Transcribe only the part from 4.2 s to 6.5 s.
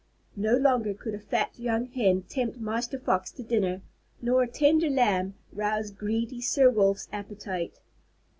a tender lamb rouse greedy